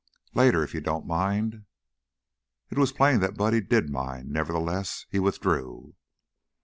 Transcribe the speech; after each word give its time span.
"Later, 0.33 0.63
if 0.63 0.73
you 0.73 0.81
don't 0.81 1.05
mind." 1.05 1.63
It 2.71 2.79
was 2.79 2.91
plain 2.91 3.19
that 3.19 3.37
Buddy 3.37 3.61
did 3.61 3.91
mind; 3.91 4.31
nevertheless, 4.31 5.05
he 5.11 5.19
withdrew. 5.19 5.93